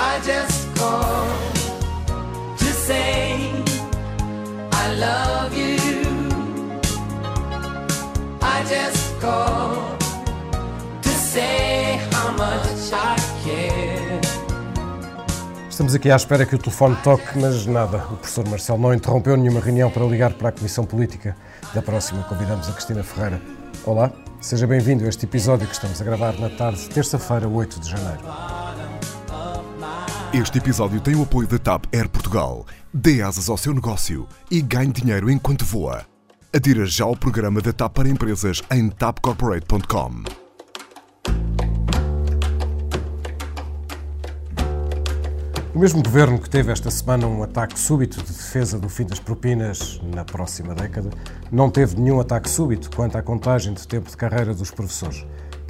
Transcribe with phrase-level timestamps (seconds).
[0.00, 3.50] I just called to say
[4.70, 6.06] I love you.
[8.40, 9.98] I just called
[11.02, 14.20] to say how much I care.
[15.68, 17.98] Estamos aqui à espera que o telefone toque, mas nada.
[17.98, 21.36] O professor Marcelo não interrompeu nenhuma reunião para ligar para a Comissão Política.
[21.74, 23.42] Da próxima convidamos a Cristina Ferreira.
[23.84, 27.80] Olá, seja bem-vindo a este episódio que estamos a gravar na tarde de terça-feira, 8
[27.80, 28.57] de janeiro.
[30.32, 32.66] Este episódio tem o apoio da TAP Air Portugal.
[32.92, 36.04] Dê asas ao seu negócio e ganhe dinheiro enquanto voa.
[36.54, 40.24] Adira já ao programa da TAP para empresas em tapcorporate.com.
[45.74, 49.18] O mesmo governo que teve esta semana um ataque súbito de defesa do fim das
[49.18, 51.08] propinas na próxima década,
[51.50, 55.24] não teve nenhum ataque súbito quanto à contagem de tempo de carreira dos professores.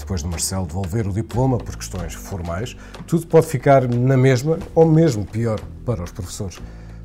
[0.09, 2.75] Depois de Marcelo devolver o diploma por questões formais,
[3.07, 6.59] tudo pode ficar na mesma ou mesmo pior para os professores.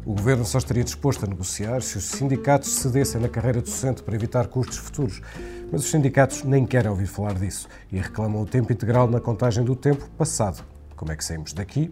[0.06, 4.16] O governo só estaria disposto a negociar se os sindicatos cedessem na carreira docente para
[4.16, 5.22] evitar custos futuros.
[5.70, 9.66] Mas os sindicatos nem querem ouvir falar disso e reclamam o tempo integral na contagem
[9.66, 10.64] do tempo passado.
[10.96, 11.92] Como é que saímos daqui?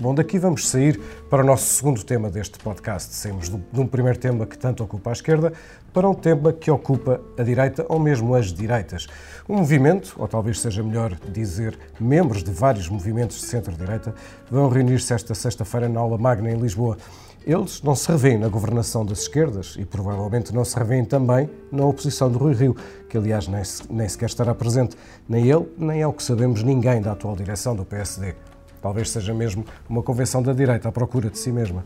[0.00, 0.96] Bom, daqui vamos sair
[1.28, 3.12] para o nosso segundo tema deste podcast.
[3.12, 5.52] Saímos de um primeiro tema que tanto ocupa a esquerda
[5.92, 9.08] para um tema que ocupa a direita ou mesmo as direitas.
[9.48, 14.14] Um movimento, ou talvez seja melhor dizer, membros de vários movimentos de centro-direita,
[14.48, 16.96] vão reunir-se esta sexta-feira na aula magna em Lisboa.
[17.44, 21.84] Eles não se revêem na governação das esquerdas e provavelmente não se revêem também na
[21.84, 22.76] oposição do Rui Rio,
[23.08, 24.96] que aliás nem, sequer estará presente.
[25.28, 28.36] Nem ele, nem é o que sabemos ninguém da atual direção do PSD.
[28.80, 31.84] Talvez seja mesmo uma convenção da direita à procura de si mesma.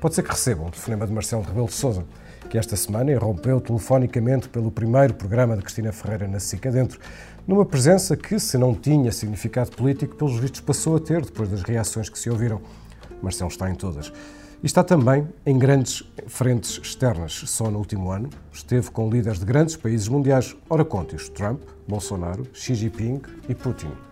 [0.00, 2.04] Pode ser que recebam o telefonema de Marcelo Rebelo de Sousa,
[2.48, 7.00] que esta semana irrompeu telefonicamente pelo primeiro programa de Cristina Ferreira na SICA Dentro,
[7.46, 11.62] numa presença que, se não tinha significado político, pelos vistos passou a ter depois das
[11.62, 12.60] reações que se ouviram.
[13.22, 14.12] Marcelo está em todas.
[14.62, 17.32] E está também em grandes frentes externas.
[17.46, 20.56] Só no último ano esteve com líderes de grandes países mundiais.
[20.68, 24.07] Ora conte-os, Trump, Bolsonaro, Xi Jinping e Putin.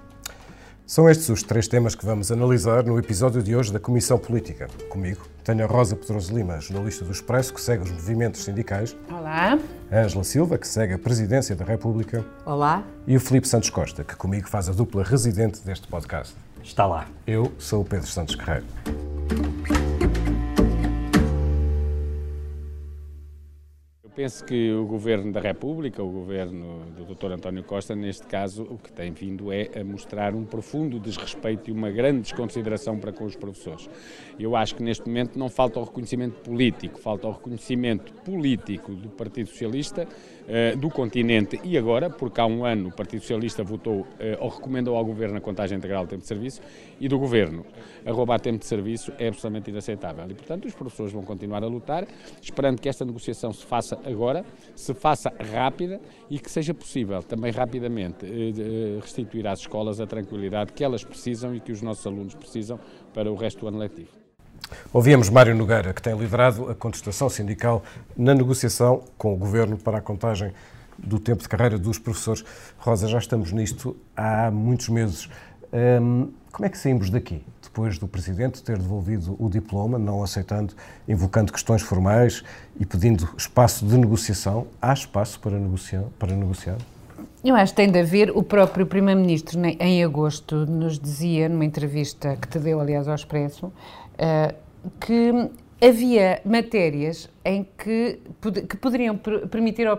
[0.86, 4.68] São estes os três temas que vamos analisar no episódio de hoje da Comissão Política.
[4.88, 8.96] Comigo, tenho a Rosa Pedroso Lima, jornalista do Expresso, que segue os movimentos sindicais.
[9.10, 9.58] Olá.
[9.90, 12.24] A Ângela Silva, que segue a Presidência da República.
[12.44, 12.84] Olá.
[13.04, 16.36] E o Filipe Santos Costa, que comigo faz a dupla residente deste podcast.
[16.62, 17.08] Está lá.
[17.26, 18.66] Eu sou o Pedro Santos Guerreiro.
[24.16, 27.32] Penso que o Governo da República, o Governo do Dr.
[27.32, 31.72] António Costa, neste caso, o que tem vindo é a mostrar um profundo desrespeito e
[31.74, 33.90] uma grande desconsideração para com os professores.
[34.40, 39.10] Eu acho que neste momento não falta o reconhecimento político, falta o reconhecimento político do
[39.10, 40.08] Partido Socialista,
[40.78, 44.06] do continente e agora, porque há um ano o Partido Socialista votou
[44.38, 46.60] ou recomendou ao Governo a contagem integral do tempo de serviço
[47.00, 47.66] e do Governo
[48.04, 50.24] a roubar tempo de serviço é absolutamente inaceitável.
[50.30, 52.06] E, portanto, os professores vão continuar a lutar,
[52.40, 57.50] esperando que esta negociação se faça agora, se faça rápida e que seja possível também
[57.50, 58.24] rapidamente
[59.00, 62.78] restituir às escolas a tranquilidade que elas precisam e que os nossos alunos precisam
[63.12, 64.25] para o resto do ano letivo.
[64.92, 67.82] Ouvíamos Mário Nogueira, que tem liderado a contestação sindical
[68.16, 70.52] na negociação com o Governo para a contagem
[70.98, 72.44] do tempo de carreira dos professores.
[72.78, 75.28] Rosa, já estamos nisto há muitos meses.
[75.72, 77.44] Hum, como é que saímos daqui?
[77.62, 80.74] Depois do Presidente ter devolvido o diploma, não aceitando,
[81.06, 82.42] invocando questões formais
[82.80, 86.04] e pedindo espaço de negociação, há espaço para negociar?
[86.18, 86.78] Para negociar?
[87.44, 88.30] Eu acho que tem de haver.
[88.36, 93.72] O próprio Primeiro-Ministro, em agosto, nos dizia, numa entrevista que te deu, aliás, ao Expresso,
[95.00, 95.50] que
[95.82, 98.18] havia matérias em que,
[98.68, 99.16] que poderiam
[99.50, 99.96] permitir a, a,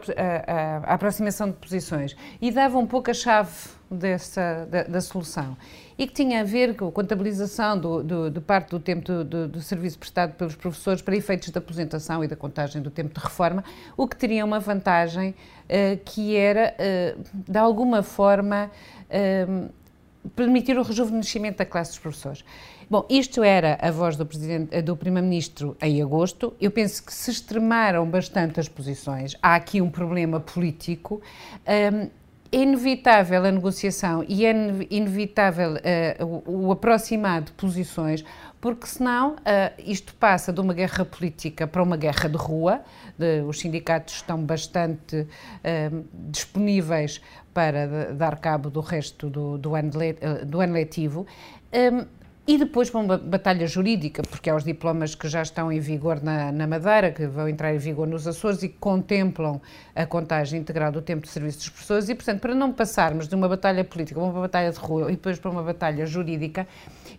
[0.91, 3.51] a, aproximação de posições e dava um pouco a chave
[3.89, 5.55] dessa, da, da solução
[5.97, 9.23] e que tinha a ver com a contabilização do, do, de parte do tempo do,
[9.23, 13.13] do, do, serviço prestado pelos professores para efeitos da aposentação e da contagem do tempo
[13.13, 13.63] de reforma,
[13.95, 18.69] o que teria uma vantagem uh, que era, uh, de alguma forma,
[19.09, 19.69] uh,
[20.35, 22.43] permitir o rejuvenescimento da classe dos professores.
[22.89, 26.53] Bom, isto era a voz do, presidente, do Primeiro-Ministro em agosto.
[26.59, 29.35] Eu penso que se extremaram bastante as posições.
[29.41, 31.21] Há aqui um problema político.
[31.67, 32.09] Um,
[32.49, 34.51] é inevitável a negociação e é
[34.89, 38.23] inevitável uh, o, o aproximar de posições,
[38.61, 39.35] porque senão uh,
[39.85, 42.79] isto passa de uma guerra política para uma guerra de rua.
[43.17, 47.21] De, os sindicatos estão bastante uh, disponíveis
[47.53, 50.13] para de, dar cabo do resto do, do, ano, le,
[50.45, 51.27] do ano letivo.
[51.73, 52.05] Um,
[52.49, 56.23] E depois para uma batalha jurídica, porque há os diplomas que já estão em vigor
[56.23, 59.59] na, na, Madeira, que vão entrar em vigor nos Açores e que contemplam
[59.93, 62.07] a contagem integral do tempo de serviço das pessoas.
[62.07, 65.17] E, portanto, para não passarmos de uma batalha política para uma batalha de rua e
[65.17, 66.65] depois para uma batalha jurídica,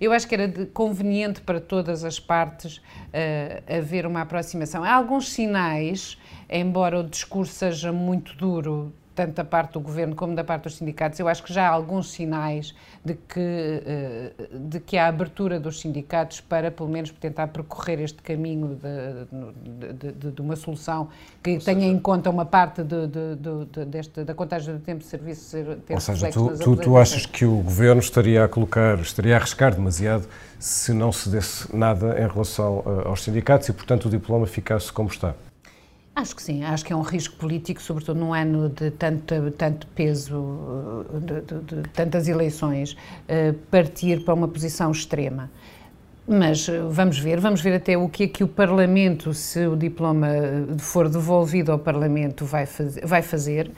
[0.00, 4.82] eu acho que era conveniente para todas as partes uh, haver uma aproximação.
[4.82, 6.16] Há alguns sinais,
[6.48, 10.76] embora o discurso seja muito duro tanto da parte do governo como da parte dos
[10.76, 12.72] sindicatos, eu acho que já há alguns sinais
[13.04, 13.40] de que,
[13.84, 19.92] eh, de que há abertura dos sindicatos para, pelo menos, tentar percorrer este caminho de,
[19.92, 21.08] de, de, de uma solução
[21.42, 22.82] que Ou tenha seja, em conta uma parte
[23.90, 27.44] deste, da contagem do tempo de serviço ser Ou seja, tu, tu, tu achas que
[27.44, 30.28] o governo estaria a colocar, estaria a arriscar demasiado
[30.60, 34.92] se não se desse nada em relação eh, aos sindicatos e, portanto, o diploma ficasse
[34.92, 35.34] como está?
[36.18, 39.86] Acho que sim, acho que é um risco político, sobretudo num ano de tanto, tanto
[39.86, 45.48] peso, de, de, de tantas eleições, uh, partir para uma posição extrema.
[46.30, 49.74] Mas eh, vamos ver, vamos ver até o que é que o Parlamento, se o
[49.74, 50.28] diploma
[50.78, 53.70] for devolvido ao Parlamento, vai, faz, vai fazer.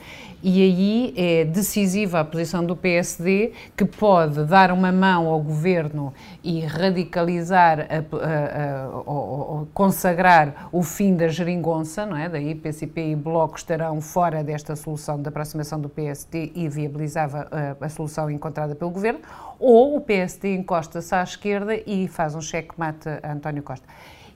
[0.43, 6.13] E aí é decisiva a posição do PSD, que pode dar uma mão ao governo
[6.43, 12.27] e radicalizar, a, a, a, consagrar o fim da geringonça, não é?
[12.27, 17.47] Daí PCP e Bloco estarão fora desta solução da aproximação do PSD e viabilizava
[17.79, 19.21] a, solução encontrada pelo governo,
[19.61, 23.87] ou o PSD encosta-se à esquerda e faz um cheque-mate a António Costa.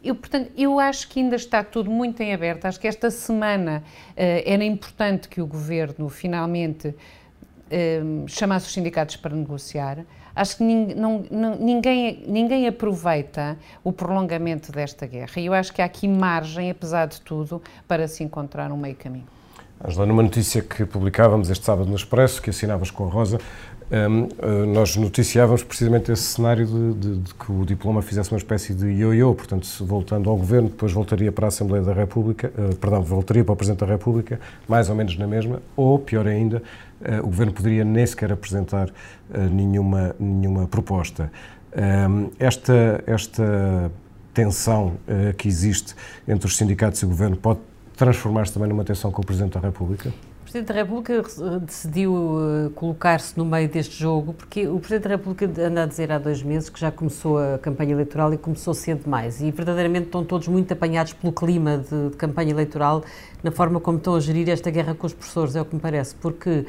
[0.04, 2.66] Eu, portanto, eu acho que ainda está tudo muito em aberto.
[2.66, 3.82] Acho que esta semana
[4.12, 10.06] uh, era importante que o governo finalmente uh, chamasse os sindicatos para negociar.
[10.36, 15.34] Acho que nin, não, não, ninguém, ninguém aproveita o prolongamento desta guerra.
[15.38, 18.96] E eu acho que há aqui margem, apesar de tudo, para se encontrar um meio
[18.96, 19.26] caminho.
[19.84, 23.40] Angela, numa notícia que publicávamos este sábado no Expresso, que assinavas com a Rosa,
[23.92, 28.38] um, uh, nós noticiávamos precisamente esse cenário de, de, de, que o diploma fizesse uma
[28.38, 32.76] espécie de ioiô, portanto, voltando ao governo, depois voltaria para a Assembleia da República, uh,
[32.76, 36.64] perdão, voltaria para o Presidente da República, mais ou menos na mesma, ou, pior ainda,
[37.02, 38.90] uh, o governo poderia nem sequer apresentar
[39.52, 41.32] nenhuma, nenhuma proposta.
[41.76, 43.92] Um, esta, esta
[44.34, 44.94] tensão
[45.38, 45.96] que existe
[46.28, 47.60] entre os sindicatos e o governo pode
[47.96, 50.12] transformar-se também numa tensão com o Presidente da República?
[50.46, 51.24] Presidente da República
[51.60, 56.12] decidiu eh, colocar-se no meio deste jogo, porque o Presidente da República anda a dizer
[56.12, 59.42] há dois meses que já começou a campanha eleitoral e começou cedo demais.
[59.42, 63.04] E verdadeiramente estão todos muito apanhados pelo clima de, campanha eleitoral,
[63.42, 65.82] na forma como estão a gerir esta guerra com os professores, é o que me
[65.82, 66.14] parece.
[66.14, 66.66] Porque eh,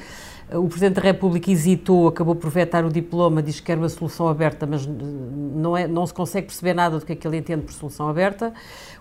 [0.52, 4.28] o Presidente da República hesitou, acabou por vetar o diploma, diz que quer uma solução
[4.28, 7.62] aberta, mas não, é, não se consegue perceber nada do que é que ele entende
[7.64, 8.54] por solução aberta.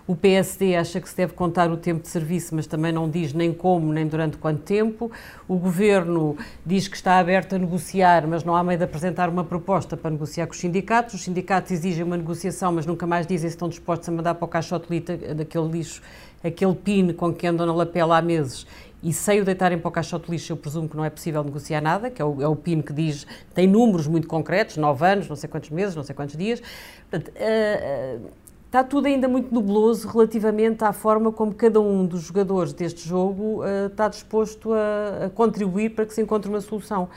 [0.08, 3.32] O PSD acha que se deve contar o tempo de serviço, mas também não diz
[3.32, 5.10] nem como, nem durante quanto tempo.
[5.46, 9.44] O Governo diz que está aberto a negociar, mas não há meio de apresentar uma
[9.44, 11.14] proposta para negociar com os sindicatos.
[11.14, 14.44] Os sindicatos exigem uma negociação, mas nunca mais dizem se estão dispostos a mandar para
[14.44, 14.88] o caixote
[15.34, 16.02] daquele lixo,
[16.42, 18.66] aquele PIN com que andam na lapela há meses
[19.02, 21.80] e sem o deitarem para o caixote lixo, eu presumo que não é possível negociar
[21.80, 25.28] nada, que é o, é o PIN que diz, tem números muito concretos, nove anos,
[25.28, 26.62] não sei quantos meses, não sei quantos dias.
[27.10, 28.30] Portanto, uh, uh,
[28.66, 33.62] está tudo ainda muito nubloso relativamente à forma como cada um dos jogadores deste jogo
[33.62, 37.08] uh, está disposto a, a, contribuir para que se encontre uma solução.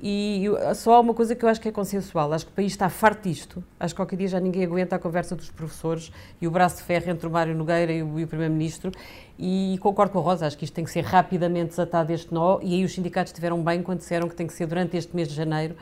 [0.00, 0.44] E
[0.76, 2.32] só há uma coisa que eu acho que é consensual.
[2.32, 3.62] Acho que o país está farto disto.
[3.80, 6.82] Acho que qualquer dia já ninguém aguenta a conversa dos professores e o braço de
[6.82, 8.92] ferro entre o Mário Nogueira e o, o Primeiro-Ministro.
[9.36, 12.60] E concordo com a Rosa, acho que isto tem que ser rapidamente desatado este nó.
[12.62, 15.28] E aí os sindicatos estiveram bem quando disseram que tem que ser durante este mês
[15.28, 15.74] de janeiro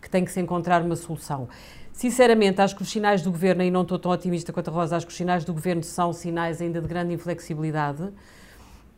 [0.00, 1.48] que tem que se encontrar uma solução.
[1.92, 4.96] Sinceramente, acho que os sinais do governo, e não estou tão otimista quanto a Rosa,
[4.96, 8.12] acho que os sinais do governo são sinais ainda de grande inflexibilidade.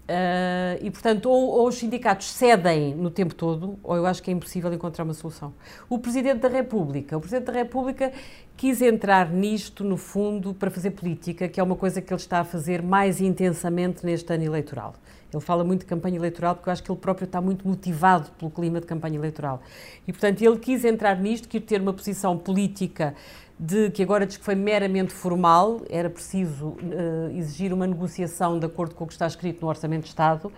[0.06, 4.30] Uh, e, portanto, ou, ou, os sindicatos cedem no tempo todo, ou eu acho que
[4.30, 5.52] é impossível encontrar uma solução.
[5.88, 8.12] O Presidente da República, o Presidente da República
[8.56, 12.38] quis entrar nisto, no fundo, para fazer política, que é uma coisa que ele está
[12.38, 14.94] a fazer mais intensamente neste ano eleitoral.
[15.32, 18.30] Ele fala muito de campanha eleitoral porque eu acho que ele próprio está muito motivado
[18.38, 19.60] pelo clima de campanha eleitoral.
[20.06, 23.12] E, portanto, ele quis entrar nisto, quis ter uma posição política
[23.58, 28.66] de que agora diz que foi meramente formal, era preciso uh, exigir uma negociação de
[28.66, 30.52] acordo com o que está escrito no Orçamento de Estado.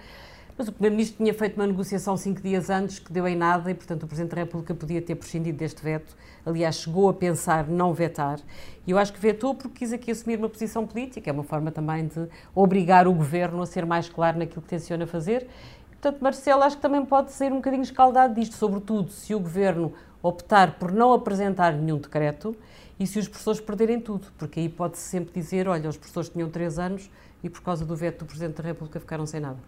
[0.56, 3.74] Mas o Primeiro-Ministro tinha feito uma negociação cinco dias antes que deu em nada e,
[3.74, 6.16] portanto, o Presidente da República podia ter prescindido deste veto.
[6.44, 8.40] Aliás, chegou a pensar não vetar.
[8.84, 11.30] E eu acho que vetou porque quis aqui assumir uma posição política.
[11.30, 15.06] É uma forma também de obrigar o Governo a ser mais claro naquilo que tenciona
[15.06, 15.46] fazer.
[15.92, 19.92] Portanto, Marcelo, acho que também pode ser um bocadinho escaldado disto, sobretudo se o Governo
[20.20, 22.56] optar por não apresentar nenhum decreto
[22.98, 26.50] e se os professores perderem tudo, porque aí pode-se sempre dizer, olha, os professores tinham
[26.50, 27.08] três anos
[27.42, 29.58] e por causa do veto do Presidente da República ficaram sem nada.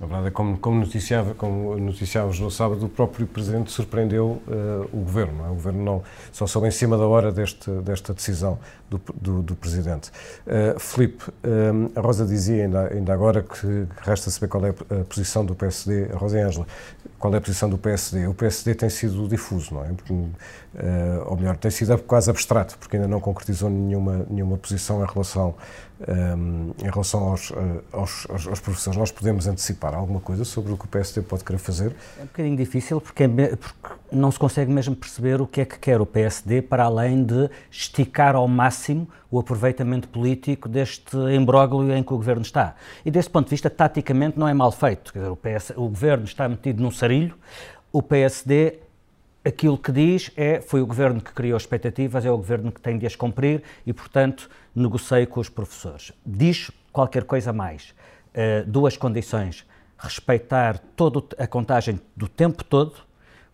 [0.00, 4.88] A verdade é como, como, noticiava, como noticiávamos no sábado, o próprio Presidente surpreendeu uh,
[4.94, 5.44] o Governo.
[5.44, 5.50] É?
[5.50, 6.02] O Governo não,
[6.32, 10.10] só soube em cima da hora deste, desta decisão do, do, do Presidente.
[10.46, 15.04] Uh, Filipe, uh, a Rosa dizia ainda, ainda agora que resta saber qual é a
[15.04, 16.66] posição do PSD, a Rosa Ângela,
[17.18, 18.26] qual é a posição do PSD.
[18.26, 19.88] O PSD tem sido difuso, não é?
[19.88, 20.14] Porque,
[21.26, 25.54] ou melhor, tem sido quase abstrato, porque ainda não concretizou nenhuma, nenhuma posição em relação
[26.08, 30.72] um, em relação aos, eh, aos, aos, aos, professores, nós podemos antecipar alguma coisa sobre
[30.72, 31.94] o que o PSD pode querer fazer?
[32.18, 35.64] É um bocadinho difícil porque, é, porque não se consegue mesmo perceber o que é
[35.64, 41.92] que quer o PSD para além de esticar ao máximo o aproveitamento político deste imbróglio
[41.92, 42.74] em que o governo está.
[43.04, 45.12] E desse ponto de vista, taticamente, não é mal feito.
[45.12, 47.34] Dizer, o, PS, o governo está metido num sarilho,
[47.92, 48.78] o PSD
[49.44, 52.98] aquilo que diz é foi o governo que criou expectativas, é o governo que tem
[52.98, 56.12] de as cumprir e, portanto, negocie com os professores.
[56.24, 57.94] Diz qualquer coisa mais.
[58.30, 59.66] Uh, duas condições:
[59.98, 62.94] respeitar toda a contagem do tempo todo,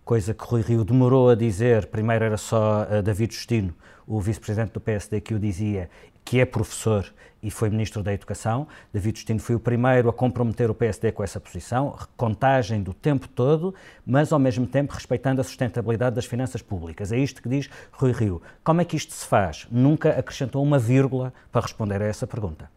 [0.04, 1.86] coisa que Rui Rio demorou a dizer.
[1.86, 3.74] Primeiro era só uh, David Justino,
[4.06, 5.88] o vice-presidente do PSD, que o dizia,
[6.24, 7.12] que é professor
[7.46, 8.66] e foi Ministro da Educação.
[8.92, 13.28] David Justino foi o primeiro a comprometer o PSD com essa posição, contagem do tempo
[13.28, 13.72] todo,
[14.04, 17.12] mas ao mesmo tempo respeitando a sustentabilidade das finanças públicas.
[17.12, 18.42] É isto que diz Rui Rio.
[18.64, 19.68] Como é que isto se faz?
[19.70, 22.68] Nunca acrescentou uma vírgula para responder a essa pergunta.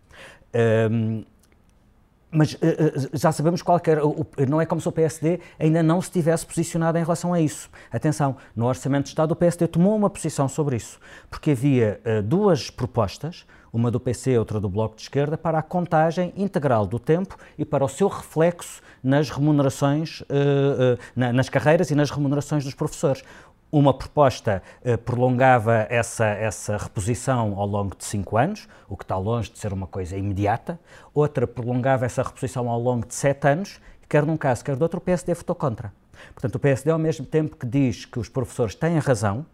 [0.92, 1.24] Um,
[2.32, 2.58] mas uh,
[3.14, 4.02] já sabemos qual era,
[4.48, 7.72] não é como se o PSD ainda não se tivesse posicionado em relação a isso.
[7.92, 12.22] Atenção, no Orçamento de Estado o PSD tomou uma posição sobre isso, porque havia uh,
[12.22, 17.00] duas propostas, uma do PC, outra do Bloco de Esquerda, para a contagem integral do
[17.00, 22.64] tempo e para o seu reflexo nas remunerações, uh, na, nas carreiras e nas remunerações
[22.64, 23.24] dos professores.
[23.72, 29.18] Uma proposta uh, prolongava essa, essa reposição ao longo de cinco anos, o que está
[29.18, 30.80] longe de ser uma coisa imediata.
[31.14, 34.98] Outra prolongava essa reposição ao longo de sete anos, quer num caso, quer do outro,
[34.98, 35.94] o PSD votou contra.
[36.34, 39.46] Portanto, o PSD, ao mesmo tempo que diz que os professores têm razão,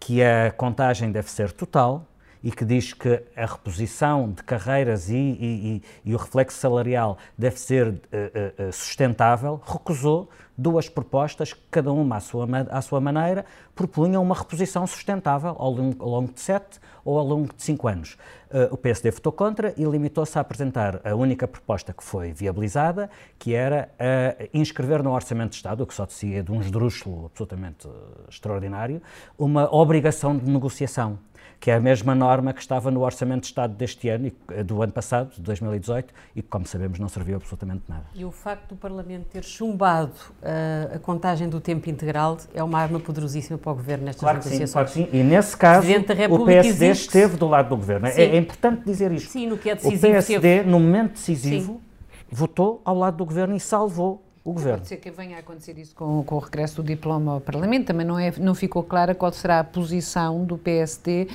[0.00, 2.04] que a contagem deve ser total,
[2.42, 7.58] e que diz que a reposição de carreiras e, e, e o reflexo salarial deve
[7.58, 13.44] ser uh, uh, sustentável, recusou duas propostas que, cada uma à sua, à sua maneira,
[13.74, 17.88] propunham uma reposição sustentável ao longo, ao longo de sete ou ao longo de cinco
[17.88, 18.16] anos.
[18.50, 23.08] Uh, o PSD votou contra e limitou-se a apresentar a única proposta que foi viabilizada,
[23.38, 23.90] que era
[24.52, 27.88] inscrever no Orçamento de Estado, o que só de si é de um esdrúxulo absolutamente
[28.28, 29.00] extraordinário,
[29.38, 31.18] uma obrigação de negociação
[31.62, 34.82] que é a mesma norma que estava no Orçamento de Estado deste ano, eh, do
[34.82, 38.02] ano passado, de 2018, e que, como sabemos, não serviu absolutamente nada.
[38.16, 40.10] E o facto do Parlamento ter chumbado
[40.42, 44.22] a, eh, a contagem do tempo integral é uma arma poderosíssima para o Governo nestas
[44.22, 44.72] claro negociações.
[44.72, 45.86] Claro que sim, e nesse caso
[46.30, 47.06] o PSD existe...
[47.06, 48.08] esteve do lado do Governo.
[48.08, 49.30] É, é, importante dizer isto.
[49.30, 50.08] Sim, no que é decisivo.
[50.08, 51.80] O PSD, no momento decisivo, sim.
[52.28, 54.78] votou ao lado do Governo e salvou o governo.
[54.78, 57.86] Pode ser que venha a acontecer isso com, com, o regresso do diploma ao Parlamento.
[57.86, 61.28] Também não, é, não ficou clara qual será a posição do PSD,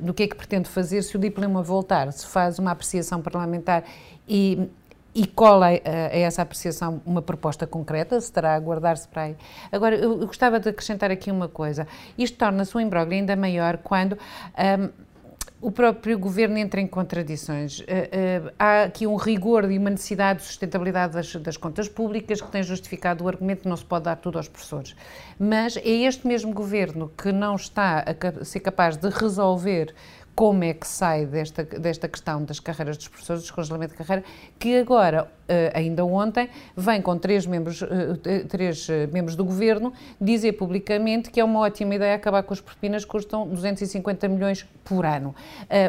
[0.00, 2.10] do que é que pretende fazer se o diploma voltar.
[2.12, 3.84] Se faz uma apreciação parlamentar
[4.26, 4.68] e,
[5.14, 9.36] e cola a, a, essa apreciação uma proposta concreta, se terá a guardar-se para aí.
[9.70, 11.86] Agora, eu, eu, gostava de acrescentar aqui uma coisa.
[12.16, 14.18] Isto torna-se um imbróglio ainda maior quando.
[14.58, 15.11] Um,
[15.62, 17.78] o próprio governo entra em contradições.
[17.78, 22.40] Uh, uh, há aqui um rigor e uma necessidade de sustentabilidade das, das, contas públicas
[22.40, 24.96] que tem justificado o argumento que não se pode dar tudo aos professores.
[25.38, 29.94] Mas é este mesmo governo que não está a ser capaz de resolver
[30.34, 34.24] como é que sai desta, desta questão das carreiras dos professores, do descongelamento de carreira,
[34.58, 39.92] que agora, eh, ainda ontem, vem com três membros, eh, três eh, membros do governo
[40.20, 44.66] dizer publicamente que é uma ótima ideia acabar com as propinas que custam 250 milhões
[44.84, 45.34] por ano.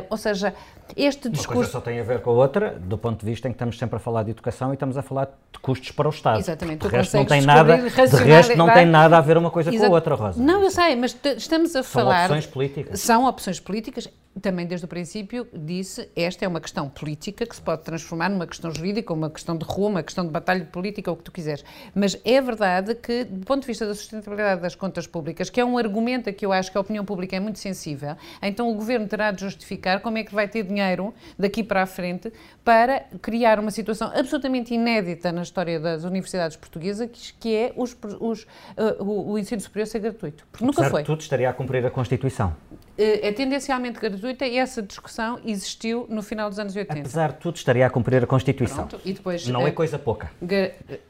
[0.10, 0.54] Ou seja,
[0.96, 1.50] este discurso...
[1.50, 3.56] Uma coisa só tem a ver com a outra, do ponto de vista em que
[3.56, 6.40] estamos sempre a falar de educação e estamos a falar de custos para o Estado.
[6.40, 6.82] Exatamente.
[6.82, 9.88] De resto, não tem nada, de resto não tem nada a ver uma coisa Exato.
[9.88, 10.44] com a outra, Rosa.
[10.44, 12.28] Não, eu sei, mas estamos a falar...
[12.28, 13.00] São opções políticas.
[13.00, 14.10] São opções políticas.
[14.42, 18.48] Também desde o princípio disse, esta é uma questão política que se pode transformar numa
[18.48, 21.32] questão jurídica, uma questão de rua, uma questão de batalha política, ou o que tu
[21.32, 21.64] quiseres.
[21.94, 25.66] Mas é verdade que, do ponto de vista da sustentabilidade das contas públicas, que é
[25.66, 28.74] um argumento a que eu acho que a opinião pública é muito sensível, então o
[28.74, 33.06] Governo terá de justificar como é que vai ter dinheiro daqui para a frente para
[33.22, 39.04] criar uma situação absolutamente inédita na história das universidades portuguesas, que é os, os, uh,
[39.04, 40.48] o, o, ensino superior ser gratuito.
[40.52, 41.04] Porque nunca foi.
[41.04, 42.56] tudo estaria a cumprir a Constituição.
[42.96, 47.00] É tendencialmente gratuita e essa discussão existiu no final dos anos 80.
[47.00, 48.88] Apesar de tudo, estaria a cumprir a Constituição.
[48.88, 50.30] Pronto, e depois, não é coisa pouca.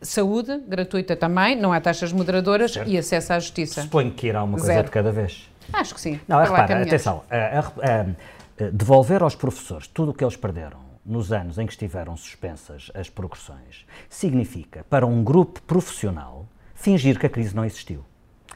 [0.01, 2.89] Saúde, gratuita também, não há taxas moderadoras certo.
[2.89, 3.81] e acesso à justiça.
[3.81, 4.85] Suponho que irá uma coisa Zero.
[4.85, 5.49] de cada vez.
[5.73, 6.19] Acho que sim.
[6.27, 11.31] Não, repara, atenção, a, a, a, devolver aos professores tudo o que eles perderam nos
[11.33, 17.29] anos em que estiveram suspensas as progressões, significa, para um grupo profissional, fingir que a
[17.29, 18.05] crise não existiu.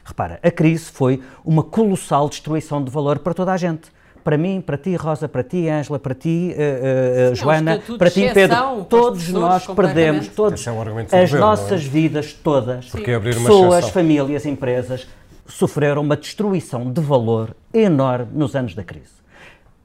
[0.08, 3.92] Repara, a crise foi uma colossal destruição de valor para toda a gente
[4.24, 8.10] para mim, para ti, Rosa, para ti, Ângela, para ti, uh, uh, Sim, Joana, para
[8.10, 8.84] ti, Pedro.
[8.84, 11.88] Todos nós perdemos todos é um as governo, nossas é?
[11.88, 12.90] vidas todas.
[12.90, 15.06] Porque abrir pessoas, famílias, empresas
[15.46, 19.14] sofreram uma destruição de valor enorme nos anos da crise.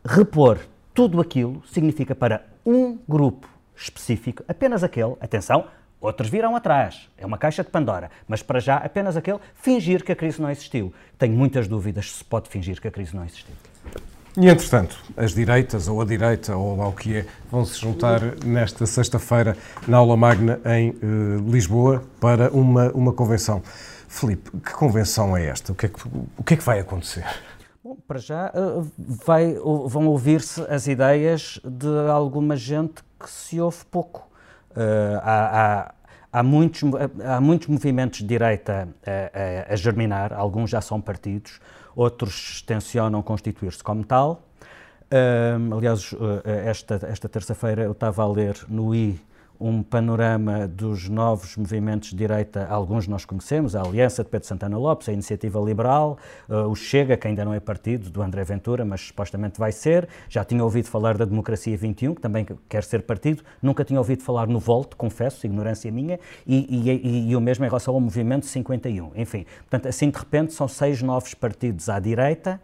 [0.05, 0.59] Repor
[0.93, 5.65] tudo aquilo significa para um grupo específico, apenas aquele, atenção,
[6.03, 7.09] Outros virão atrás.
[7.17, 8.11] É uma caixa de Pandora.
[8.27, 10.93] Mas para já, apenas aquele, fingir que a crise não existiu.
[11.17, 13.55] Tenho muitas dúvidas se pode fingir que a crise não existiu.
[14.35, 18.19] E, entretanto, as direitas, ou a direita, ou lá o que é, vão se juntar
[18.43, 19.55] nesta sexta-feira
[19.87, 23.63] na aula magna em uh, Lisboa para uma, uma convenção.
[24.09, 25.71] Filipe, que convenção é esta?
[25.71, 25.99] O que é que,
[26.37, 27.25] o que, é que vai acontecer?
[27.81, 33.61] Bom, para já uh, vai, uh, vão ouvir-se as ideias de alguma gente que se
[33.61, 34.32] ouve pouco.
[35.21, 35.93] Há, há
[36.35, 36.81] Há muitos,
[37.23, 41.61] há muitos movimentos de direita a, a, a, germinar, alguns já são partidos,
[41.95, 44.41] outros tencionam constituir-se como tal.
[45.71, 46.09] Aliás,
[46.65, 49.21] esta, esta terça-feira eu estava a ler no I
[49.59, 54.77] um panorama dos novos movimentos de direita, alguns nós conhecemos, a Aliança de Pedro Santana
[54.77, 56.17] Lopes, a Iniciativa Liberal,
[56.49, 60.07] uh, o Chega, que ainda não é partido, do André Ventura, mas supostamente vai ser.
[60.27, 63.43] Já tinha ouvido falar da Democracia 21, que também quer ser partido.
[63.61, 67.67] Nunca tinha ouvido falar no Volt, confesso, ignorância minha, e, e, e o mesmo em
[67.67, 69.11] relação ao Movimento 51.
[69.15, 72.59] Enfim, portanto, assim de repente são seis novos partidos à direita.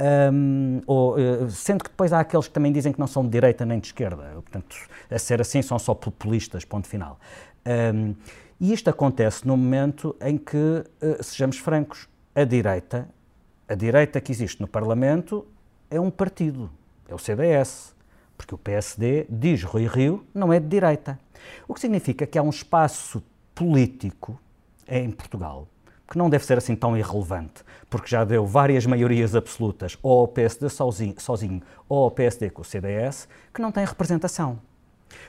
[0.00, 3.30] Um, ou, uh, sendo que depois há aqueles que também dizem que não são de
[3.30, 4.76] direita nem de esquerda, portanto,
[5.08, 7.18] a ser assim são só populistas, ponto final.
[7.94, 8.14] Um,
[8.60, 13.08] e isto acontece no momento em que, uh, sejamos francos, a direita,
[13.68, 15.46] a direita que existe no Parlamento
[15.88, 16.70] é um partido,
[17.08, 17.94] é o CDS,
[18.36, 21.18] porque o PSD, diz Rui Rio, não é de direita.
[21.68, 23.22] O que significa que há um espaço
[23.54, 24.38] político
[24.88, 25.68] em Portugal
[26.08, 30.28] que não deve ser assim tão irrelevante, porque já deu várias maiorias absolutas, ou ao
[30.28, 34.58] PSD sozinho, sozinho ou ao PSD com o CDS, que não tem representação.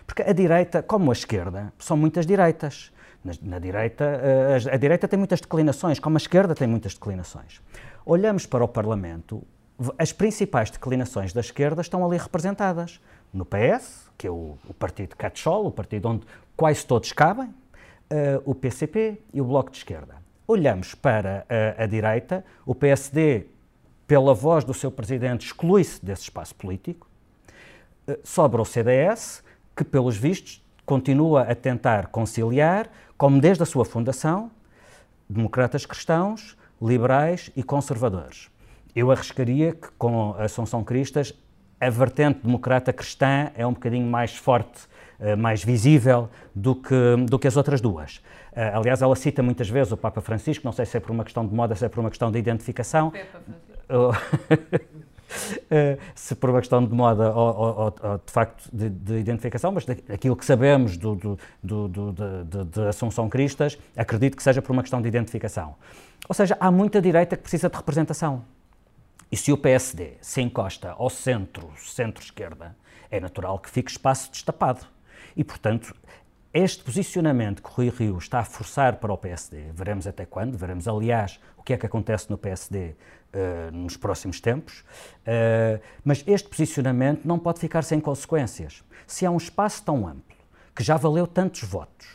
[0.05, 2.91] Porque a direita, como a esquerda, são muitas direitas.
[3.23, 6.93] Na, na direita, a, eh, a direita tem muitas declinações, como a esquerda tem muitas
[6.93, 7.61] declinações.
[8.05, 9.43] Olhamos para o Parlamento,
[9.97, 12.99] as principais declinações da esquerda estão ali representadas.
[13.33, 18.41] No PS, que é o, o partido catch-all, o partido onde quase todos cabem, uh,
[18.45, 23.45] o PCP e o Bloco de Esquerda olhamos para a, a direita, o PSD,
[24.07, 27.07] pela voz do seu presidente, exclui-se desse espaço político,
[28.07, 29.43] eh, sobra o CDS,
[29.75, 34.51] que, pelos vistos, continua a tentar conciliar, como desde a sua fundação,
[35.27, 38.49] democratas cristãos, liberais e conservadores.
[38.95, 41.33] Eu arriscaria que, com a Assunção Cristas,
[41.79, 44.87] a vertente democrata cristã é um bocadinho mais forte,
[45.37, 46.95] mais visível do que,
[47.27, 48.21] do que as outras duas.
[48.55, 51.25] Eh, aliás, ela cita muitas vezes o Papa Francisco, não sei se é por uma
[51.25, 53.11] questão de moda, se é por uma questão de identificação.
[53.89, 54.15] Uh,
[56.15, 59.85] se por uma questão de moda ou, ou, ou de facto de, de, identificação, mas
[60.09, 64.81] aquilo que sabemos do, do, do, de, de, Assunção Cristas, acredito que seja por uma
[64.81, 65.75] questão de identificação.
[66.29, 68.43] Ou seja, há muita direita que precisa de representação.
[69.31, 72.75] E se o PSD se encosta ao centro, centro-esquerda,
[73.11, 74.94] é natural que fique espaço destapado.
[75.35, 75.93] E, portanto,
[76.53, 80.87] este posicionamento que Rui Rio está a forçar para o PSD, veremos até quando, veremos,
[80.87, 82.95] aliás, o que é que acontece no PSD uh,
[83.33, 88.83] eh, nos próximos tempos, uh, mas este posicionamento não pode ficar sem consequências.
[89.05, 90.37] Se há um espaço tão amplo,
[90.73, 92.07] que já valeu tantos votos,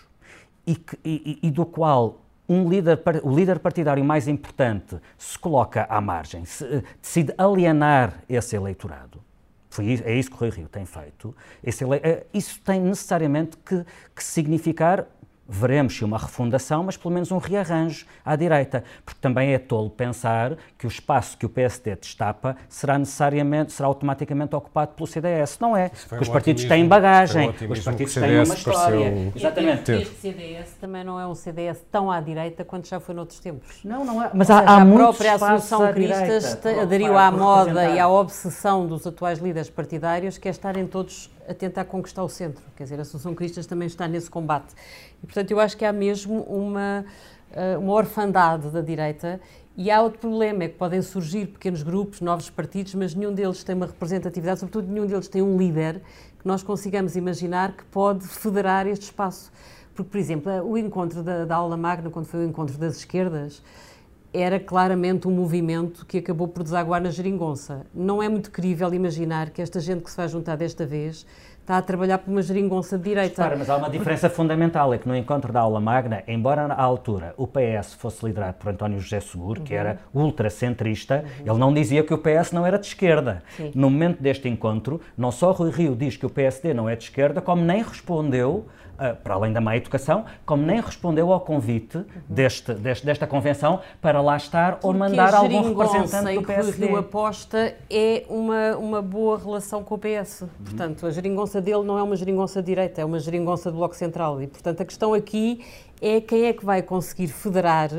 [0.67, 5.87] e, que, e, e do qual um líder, o líder partidário mais importante se coloca
[5.89, 9.23] à margem, se, decide alienar esse eleitorado,
[9.71, 11.35] foi, é isso que o Rui Rio tem feito.
[11.63, 15.07] Esse, é, isso tem necessariamente que, que significar
[15.51, 19.91] veremos se uma refundação, mas pelo menos um rearranjo à direita, porque também é tolo
[19.91, 25.59] pensar que o espaço que o PSD destapa será necessariamente, será automaticamente ocupado pelo CDS.
[25.59, 29.33] Não é, porque os partidos têm bagagem, os partidos têm uma história.
[29.35, 29.93] Exatamente.
[29.93, 33.81] Este CDS também não é um CDS tão à direita quanto já foi noutros tempos.
[33.85, 34.31] Não, não é.
[34.33, 39.39] Mas há, há a própria Associação Cristas aderiu à moda e à obsessão dos atuais
[39.39, 42.63] líderes partidários, que é estarem todos a tentar conquistar o centro.
[42.77, 44.73] Quer dizer, a Associação Cristas também está nesse combate.
[45.23, 47.05] E, portanto, eu acho que há mesmo uma,
[47.53, 49.41] eh, uma orfandade da direita
[49.77, 53.65] e há outro problema, é que podem surgir pequenos grupos, novos partidos, mas nenhum deles
[53.65, 56.01] tem uma representatividade, sobretudo nenhum deles tem um líder
[56.39, 59.51] que nós consigamos imaginar que pode federar este espaço.
[59.95, 63.63] Porque, por exemplo, o encontro da, da aula magna, quando foi o encontro das esquerdas,
[64.33, 67.87] era claramente um movimento que acabou por desaguar na geringonça.
[67.95, 71.27] Não é muito crível imaginar que esta gente que se vai juntar desta vez
[71.61, 73.37] está a trabalhar por uma geringonça de direita.
[73.37, 76.83] Claro, mas há uma diferença fundamental, é que no encontro da aula magna, embora à
[76.83, 82.03] altura o PS fosse liderado por António José Seguro, que era ultracentrista, ele não dizia
[82.03, 83.43] que o PS não era de esquerda.
[83.57, 83.71] Sim.
[83.75, 87.05] No momento deste encontro, não só Rui Rio diz que o PSD não é de
[87.05, 88.66] esquerda, como nem respondeu
[89.23, 94.21] para além da má educação, como nem respondeu ao convite deste, deste, desta convenção para
[94.21, 96.87] lá estar ou mandar algum representante do PSD.
[96.87, 100.45] Que o aposta é uma, uma boa relação com o PS.
[100.65, 104.43] Portanto, a geringonça dele não é uma geringonça direita, é uma geringonça do Bloco Central.
[104.43, 105.65] E, portanto, a questão aqui
[106.01, 107.91] é quem é que vai conseguir federar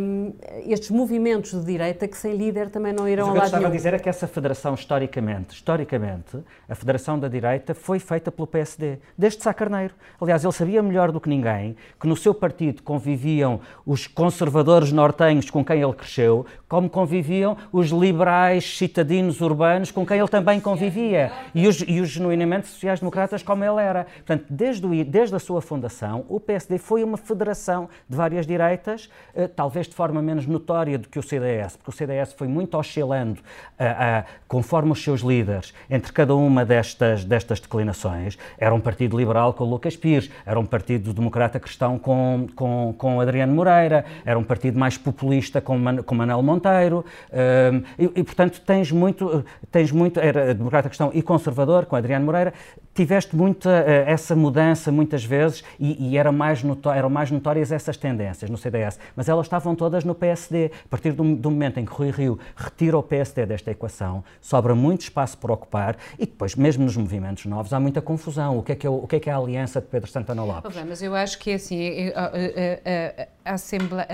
[0.00, 0.32] um,
[0.66, 3.40] estes movimentos de direita que sem líder também não irão Mas ao o que eu
[3.40, 3.72] lado estava nenhum.
[3.72, 8.46] a dizer é que essa federação, historicamente, historicamente, a federação da direita foi feita pelo
[8.46, 9.94] PSD, desde Sá Carneiro.
[10.20, 15.50] Aliás, ele sabia melhor do que ninguém que no seu partido conviviam os conservadores nortenhos
[15.50, 21.30] com quem ele cresceu, como conviviam os liberais citadinos urbanos com quem ele também convivia,
[21.54, 24.04] e os, e os genuinamente sociais-democratas como ele era.
[24.04, 29.08] Portanto, desde, o, desde a sua fundação, o PSD foi uma federação de várias direitas,
[29.56, 33.40] talvez de forma menos notória do que o CDS, porque o CDS foi muito oscilando
[33.40, 38.38] uh, uh, conforme os seus líderes entre cada uma destas, destas declinações.
[38.58, 43.20] Era um partido liberal com Lucas Pires, era um partido democrata cristão com, com, com
[43.20, 48.24] Adriano Moreira, era um partido mais populista com, Man, com Manuel Monteiro, uh, e, e,
[48.24, 52.52] portanto tens muito, tens muito, era democrata cristão e conservador com Adriano Moreira,
[52.94, 53.70] tiveste muita
[54.06, 56.62] essa mudança muitas vezes e, e era mais
[56.94, 60.70] eram mais notórias essas tendências no CDS, mas elas estavam todas no PSD.
[60.84, 64.74] A partir do, do, momento em que Rui Rio retira o PSD desta equação, sobra
[64.74, 68.58] muito espaço por ocupar e depois, mesmo nos movimentos novos, há muita confusão.
[68.58, 70.44] O que é que é, o que é, que é a aliança de Pedro Santana
[70.44, 70.76] Lopes?
[70.76, 74.06] Oh, mas eu acho que é assim, a, a, a, a Assembleia...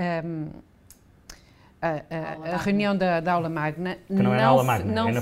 [1.83, 4.93] A, a, a, reunião da, da, aula magna que não, não é na aula magna,
[4.93, 5.21] não, é na.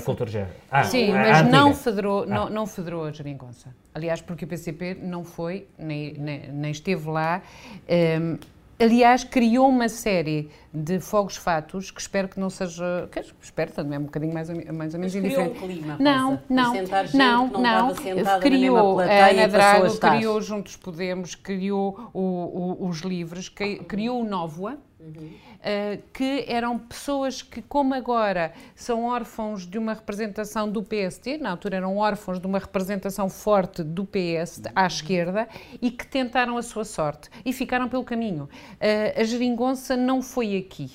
[0.70, 2.26] Ah, sim, mas não federou, ah.
[2.26, 3.74] não, não federou a geringonça.
[3.94, 7.40] Aliás, porque o PCP não foi, nem, nem, nem esteve lá.
[7.88, 8.36] Um,
[8.80, 13.08] aliás, criou uma série de fogos fatos que espero que não seja.
[13.10, 15.58] Que, espero, também é um bocadinho mais, mais ou menos indiferente.
[15.58, 16.74] Um clima, não, Rosa, não,
[17.14, 18.40] não, não, não.
[18.40, 24.78] Criou a Ana Drago, criou Juntos Podemos, criou o, o, os livros, criou o Nóvoa.
[25.00, 31.50] Uh, que eram pessoas que, como agora são órfãos de uma representação do PST, na
[31.50, 35.48] altura eram órfãos de uma representação forte do PS à esquerda
[35.80, 38.44] e que tentaram a sua sorte e ficaram pelo caminho.
[38.44, 40.90] Uh, a geringonça não foi aqui.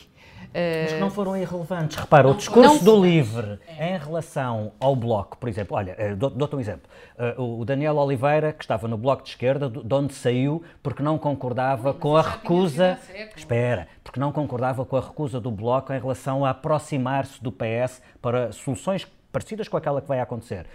[0.83, 1.97] Mas que não foram irrelevantes.
[1.97, 6.59] Repara, o discurso do LIVRE em relação ao Bloco, por exemplo, olha, eh, dou-te um
[6.59, 6.89] exemplo.
[7.37, 11.93] O Daniel Oliveira, que estava no Bloco de Esquerda, de onde saiu porque não concordava
[11.93, 12.97] com a recusa.
[13.35, 18.01] Espera, porque não concordava com a recusa do Bloco em relação a aproximar-se do PS
[18.21, 20.65] para soluções parecidas com aquela que vai acontecer.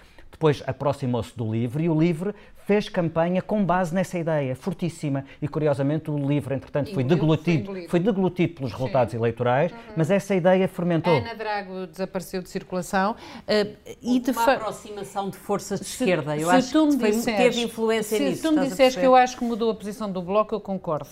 [0.41, 5.23] Depois aproximou-se do LIVRE e o LIVRE fez campanha com base nessa ideia, fortíssima.
[5.43, 9.19] E curiosamente o LIVRE, entretanto, foi deglutido, foi deglutido pelos resultados Sim.
[9.19, 9.79] eleitorais, uhum.
[9.99, 11.15] mas essa ideia fermentou.
[11.15, 16.35] Ana Drago desapareceu de circulação uh, e de uma aproximação de forças de se, esquerda.
[16.35, 18.37] Eu acho que disseres, teve influência se nisso.
[18.37, 21.11] Se tu me disseres que eu acho que mudou a posição do Bloco, eu concordo.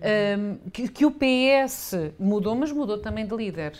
[0.00, 3.74] Um, que, que, o PS mudou, mas mudou também de líder.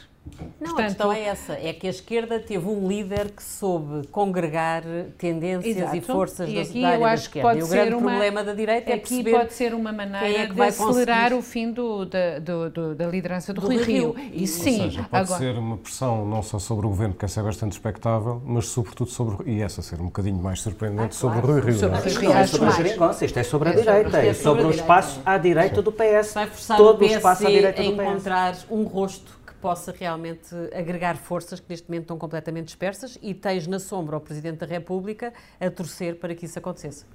[0.61, 4.07] Não, Portanto, a questão é essa, é que a esquerda teve um líder que soube
[4.07, 4.83] congregar
[5.19, 5.97] tendências exato.
[5.97, 7.49] e forças e da, aqui da eu acho da esquerda.
[7.49, 10.45] Que pode e o grande uma, problema da direita é perceber pode ser uma maneira
[10.45, 11.39] é de acelerar conseguir...
[11.39, 14.13] o fim do, da, do, do, da liderança do, do Rui Rio.
[14.13, 14.31] Rio.
[14.33, 15.39] E sim, Ou seja, pode agora...
[15.41, 19.11] ser uma pressão não só sobre o governo, que essa é bastante expectável, mas sobretudo
[19.11, 21.57] sobre, e essa ser um bocadinho mais surpreendente, ah, sobre claro.
[21.57, 21.81] o Rui Rio.
[21.81, 24.63] Sobre não, Rio, não é sobre a geringonça, isto é sobre a direita, é sobre
[24.63, 26.35] o espaço à direita do PS.
[26.35, 28.01] Vai forçar Todo o espaço à direita do PS.
[28.01, 33.69] encontrar um rosto possa realmente agregar forças que neste momento estão completamente dispersas e tens
[33.69, 37.07] na sombra o Presidente da República a torcer para que isso acontecesse.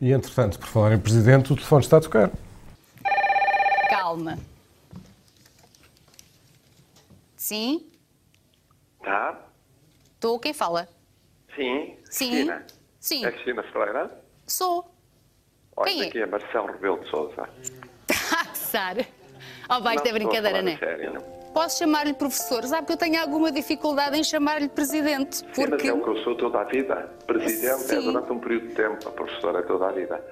[0.00, 2.30] E entretanto, por falar em Presidente, o telefone está a tocar.
[3.90, 4.38] Calma.
[7.36, 7.90] Sim?
[9.02, 9.44] Tá?
[10.14, 10.88] Estou, quem fala?
[11.56, 11.96] Sim.
[12.04, 12.30] Sim.
[12.30, 12.66] Cristina.
[13.00, 13.26] Sim.
[13.26, 14.24] É Cristina Ferreira?
[14.46, 14.94] Sou.
[15.76, 16.22] Olha, quem aqui é?
[16.22, 17.48] é Marcelo Rebelo de Sousa.
[18.08, 18.96] Está a gozar.
[19.68, 20.76] Oh, vai, isto é brincadeira, não é?
[20.76, 21.41] Sério, não?
[21.52, 22.64] Posso chamar-lhe professor.
[22.64, 25.44] Sabe que eu tenho alguma dificuldade em chamar-lhe presidente.
[25.44, 25.62] Porque...
[25.62, 27.10] Sim, mas é o que eu sou toda a vida.
[27.26, 27.96] Presidente é Sim.
[27.96, 30.22] é durante um período de tempo, a professora é toda a vida.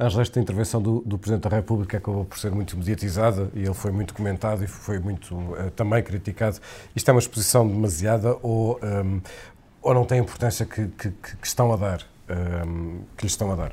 [0.00, 3.74] Angela, esta intervenção do, do, Presidente da República acabou por ser muito mediatizada e ele
[3.74, 6.58] foi muito comentado e foi muito uh, também criticado.
[6.94, 9.20] Isto é uma exposição demasiada ou, um,
[9.82, 12.02] ou não tem a importância que, que, que estão a dar,
[12.64, 13.72] um, que lhe estão a dar?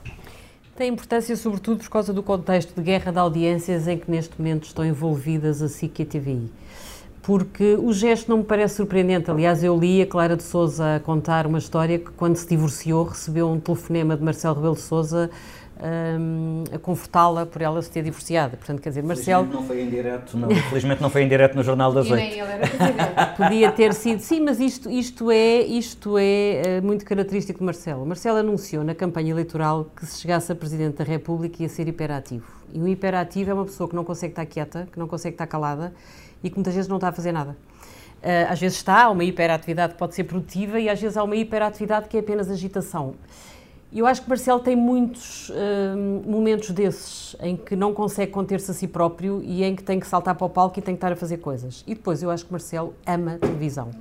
[0.75, 4.65] Tem importância, sobretudo, por causa do contexto de guerra de audiências em que neste momento
[4.65, 6.51] estão envolvidas a SIC e a TVI
[7.25, 9.31] porque o gesto não me parece surpreendente.
[9.31, 13.49] Aliás, eu li a Clara de Souza contar uma história que, quando se divorciou, recebeu
[13.49, 15.31] um telefonema de Marcelo Rebelo de Souza
[15.81, 18.57] um, a confortá-la por ela se ter divorciado.
[18.57, 19.45] Portanto, quer dizer, Marcelo...
[19.45, 22.35] Felizmente não foi em direto, não, felizmente não foi em direto no Jornal das Oito.
[23.37, 28.05] Podia ter sido, sim, mas isto, isto é, isto é uh, muito característico de Marcelo.
[28.05, 32.45] Marcelo anunciou na campanha eleitoral que se chegasse a Presidente da República ia ser hiperativo.
[32.73, 35.47] E o hiperativo é uma pessoa que não consegue estar quieta, que não consegue estar
[35.47, 35.93] calada
[36.43, 37.51] e que muitas vezes não está a fazer nada.
[37.51, 41.23] Uh, às vezes está, há uma hiperatividade que pode ser produtiva e às vezes há
[41.23, 43.13] uma hiperatividade que é apenas agitação.
[43.93, 45.55] Eu acho que Marcelo tem muitos uh,
[46.25, 50.07] momentos desses em que não consegue conter-se a si próprio e em que tem que
[50.07, 51.83] saltar para o palco e tem que estar a fazer coisas.
[51.87, 53.91] E depois eu acho que Marcelo ama televisão.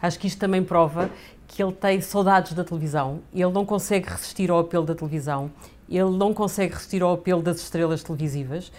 [0.00, 1.10] Acho que isto também prova
[1.48, 5.50] que ele tem saudades da televisão, ele não consegue resistir ao apelo da televisão,
[5.88, 8.72] ele não consegue resistir ao apelo das estrelas televisivas.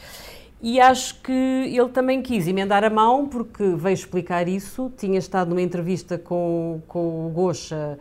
[0.61, 4.89] E acho que ele também quis emendar a mão, porque veio explicar isso.
[4.97, 7.99] Tinha estado numa entrevista com, com o Gocha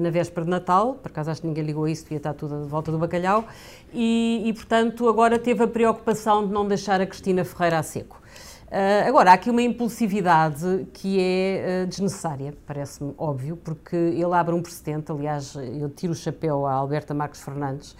[0.00, 2.62] na véspera de Natal, por acaso acho que ninguém ligou a isso, devia estar tudo
[2.62, 3.44] de volta do bacalhau,
[3.92, 8.20] e, e, portanto agora teve a preocupação de não deixar a Cristina Ferreira a seco.
[8.68, 14.54] Uh, agora, há aqui uma impulsividade que é uh, desnecessária, parece-me óbvio, porque ele abre
[14.54, 17.96] um precedente, aliás, eu tiro o chapéu à Alberta Marques Fernandes,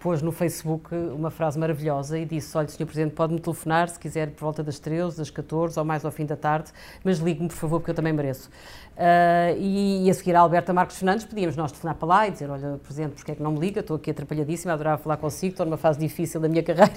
[0.00, 2.86] pôs no Facebook uma frase maravilhosa e disse: Olha, Sr.
[2.86, 6.24] Presidente, pode-me telefonar se quiser por volta das 13, das 14 ou mais ao fim
[6.24, 6.72] da tarde,
[7.04, 8.48] mas ligue-me, por favor, porque eu também mereço.
[8.96, 12.30] Uh, e, e, a seguir a Alberta Marcos Fernandes, podíamos nós telefonar para lá e
[12.30, 13.80] dizer: Olha, Presidente, porque é que não me liga?
[13.80, 16.92] Estou aqui atrapalhadíssima, adorava falar consigo, estou numa fase difícil da minha carreira.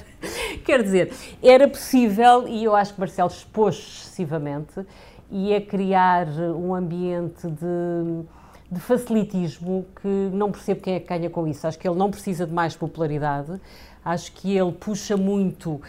[0.65, 4.85] Quer dizer, era possível e eu acho que Marcelo expôs excessivamente
[5.29, 8.23] e é criar um ambiente de
[8.73, 11.65] de facilitismo que não percebo quem é que ganha com isso.
[11.67, 13.59] Acho que ele não precisa de mais popularidade,
[14.03, 15.81] acho que ele puxa muito uh,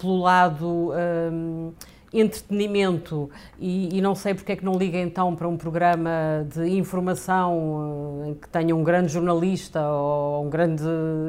[0.00, 0.92] pelo lado.
[0.92, 1.72] Um,
[2.14, 6.68] entretenimento e, e, não sei porque é que não liga então para um programa de
[6.68, 10.84] informação uh, em que tenha um grande jornalista ou um grande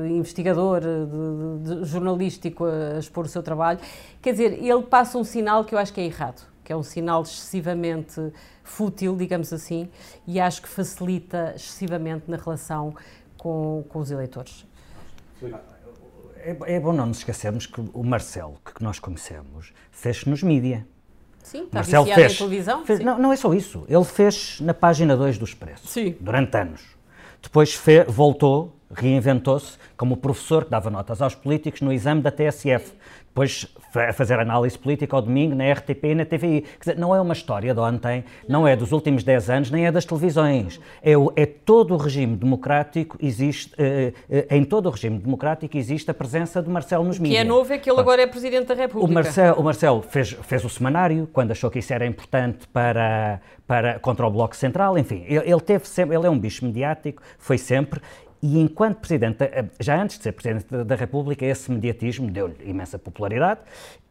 [0.08, 3.80] investigador de, de, jornalístico a expor o seu trabalho.
[4.22, 6.84] Quer dizer, ele passa um sinal que eu acho que é errado, que é um
[6.84, 8.22] sinal excessivamente
[8.66, 9.90] fútil, digamos assim,
[10.28, 12.94] e acho que facilita excessivamente na relação
[13.38, 14.66] com, com os eleitores.
[16.38, 20.86] É, é, bom não nos esquecermos que o Marcelo, que nós conhecemos, fez nos mídia.
[21.42, 22.86] Sim, está Marcelo fez, televisão.
[22.86, 23.86] Fez, não, não é só isso.
[23.88, 25.88] Ele fez na página 2 do Expresso.
[25.88, 26.16] Sim.
[26.20, 26.82] Durante anos.
[27.42, 32.94] Depois fez, voltou, reinventou-se como professor que dava notas aos políticos no exame da TSF
[33.36, 36.62] depois a fazer análise política ao domingo na RTP e na TVI.
[36.62, 39.86] Quer dizer, não é uma história de ontem, não é dos últimos 10 anos, nem
[39.86, 40.80] é das televisões.
[41.02, 45.78] É, o, é todo o regime democrático, existe, uh, uh, em todo o regime democrático
[45.78, 47.40] existe a presença de Marcelo nos mídias.
[47.40, 49.12] O que é novo é que ele agora é Presidente da República.
[49.12, 53.42] O Marcelo, o Marcelo fez, fez o semanário, quando achou que isso era importante para,
[53.68, 57.22] para, contra o Bloco Central, enfim, ele, ele teve sempre, ele é um bicho mediático,
[57.38, 58.02] foi sempre,
[58.46, 59.40] e enquanto Presidente,
[59.80, 63.62] já antes de ser Presidente da República, esse mediatismo deu-lhe imensa popularidade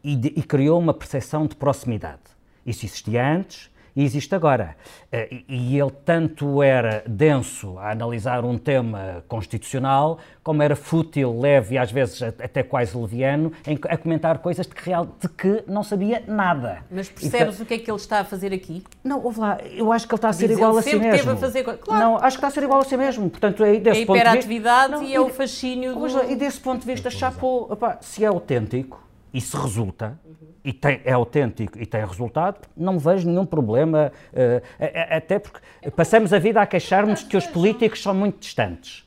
[0.03, 2.23] e, de, e criou uma percepção de proximidade.
[2.66, 4.76] Isso existia antes, e existe agora.
[5.12, 11.76] Eh, e ele tanto era denso a analisar um tema constitucional, como era fútil, leve
[11.76, 13.52] e às vezes até quase leviano,
[13.88, 16.85] a comentar coisas de que, real, de que não sabia nada.
[16.90, 18.83] Mas percebes o que é que ele está a fazer aqui?
[19.02, 21.30] Não, ouve lá, eu acho que ele está a ser Diz igual a si mesmo.
[21.30, 21.62] A fazer...
[21.62, 22.04] claro.
[22.04, 23.30] Não, acho que está a ser igual a si mesmo.
[23.30, 25.07] Portanto, é desse a hiperatividade vista...
[25.07, 26.24] e é o fascínio do...
[26.30, 29.04] E desse ponto de vista, chapou, se é autêntico
[29.35, 30.16] e se resulta,
[30.64, 34.62] e tem, é autêntico e tem resultado, não vejo nenhum problema, uh,
[35.11, 39.05] até porque passamos a vida a queixarmos que os políticos são muito distantes.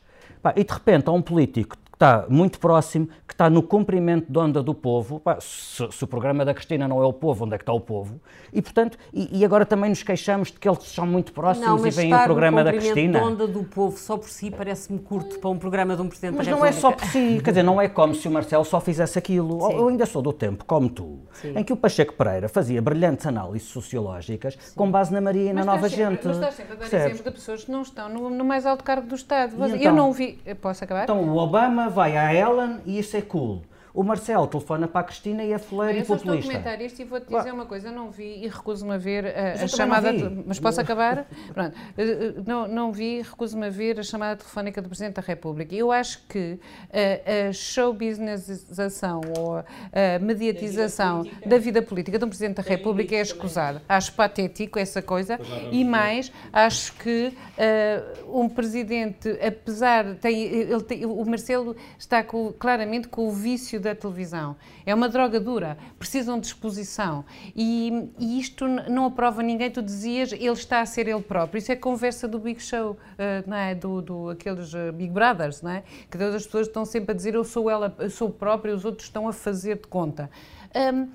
[0.55, 4.61] e de repente há um político está muito próximo, que está no cumprimento de onda
[4.61, 5.19] do povo.
[5.19, 7.73] Pá, se, se, o programa da Cristina não é o povo, onde é que está
[7.73, 8.21] o povo?
[8.53, 11.87] E, portanto, e, e agora também nos queixamos de que eles são muito próximos não,
[11.87, 13.19] e vêm o programa da Cristina.
[13.19, 16.37] Não, onda do povo só por si parece-me curto para um programa de um Presidente
[16.37, 16.75] Mas da República.
[16.75, 18.79] Mas não é só por si, quer dizer, não é como se o Marcelo só
[18.79, 19.59] fizesse aquilo.
[19.67, 19.73] Sim.
[19.73, 21.53] Eu ainda sou do tempo, como tu, Sim.
[21.57, 24.75] em que o Pacheco Pereira fazia brilhantes análises sociológicas Sim.
[24.75, 26.27] com base na Maria e na Nova sempre, Gente.
[26.27, 28.83] Mas estás sempre a dar exemplos de pessoas que não estão no, no mais alto
[28.83, 29.55] cargo do Estado.
[29.59, 30.39] eu então, não vi...
[30.61, 31.03] Posso acabar?
[31.03, 33.61] Então, o Obama vai à Ellen e isso é cool.
[33.97, 36.29] O Marcelo telefona para a Cristina e é fuleiro e populista.
[36.29, 37.87] Eu estou a comentar isto e vou-te dizer uma coisa.
[37.87, 40.13] Eu não vi e recuso-me a ver a, a chamada...
[40.45, 41.25] Mas posso acabar?
[41.51, 41.75] Pronto.
[41.97, 45.23] Eh, eh, não, não vi e recuso-me a ver a chamada telefónica do Presidente da
[45.23, 45.73] República.
[45.73, 46.59] Eu acho que
[46.93, 53.15] a, a show businessização ou a mediatização da vida política de um Presidente da República
[53.15, 53.81] é escusada.
[53.89, 55.39] Acho patético essa coisa
[55.71, 60.13] e mais, acho que uh, um Presidente, apesar...
[60.21, 64.55] Tem, ele tem, o Marcelo está com, claramente com o vício da televisão.
[64.85, 67.25] É uma droga dura, precisam de exposição.
[67.55, 69.69] E, e isto não aprova ninguém.
[69.69, 71.59] Tu dizias, ele está a ser ele próprio.
[71.59, 72.97] Isso é conversa do Big Show, uh,
[73.45, 73.75] não é?
[73.75, 75.83] do, do aqueles uh, Big Brothers, não é?
[76.09, 78.85] que todas as pessoas estão sempre a dizer eu sou ela, eu sou próprio, os
[78.85, 80.29] outros estão a fazer de conta.
[80.75, 81.09] Um,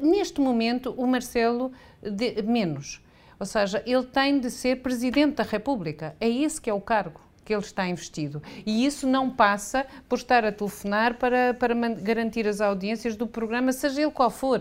[0.00, 3.00] neste momento, o Marcelo, de, menos.
[3.38, 6.14] Ou seja, ele tem de ser Presidente da República.
[6.20, 8.42] É esse que é o cargo que ele está investido.
[8.64, 13.72] E isso não passa por estar a telefonar para, para garantir as audiências do programa,
[13.72, 14.58] seja ele qual for.